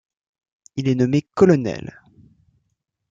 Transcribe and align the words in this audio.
Il 0.77 0.87
est 0.87 0.95
nommé 0.95 1.21
colonel. 1.21 2.01